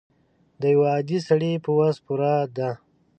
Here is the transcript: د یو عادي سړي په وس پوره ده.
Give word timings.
د 0.61 0.61
یو 0.73 0.81
عادي 0.91 1.19
سړي 1.27 1.51
په 1.63 1.69
وس 1.77 1.97
پوره 2.05 2.33
ده. 2.57 2.69